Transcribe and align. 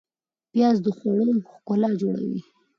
پیاز 0.51 0.77
د 0.85 0.87
خوړو 0.97 1.29
ښکلا 1.51 1.89
جوړوي 2.01 2.39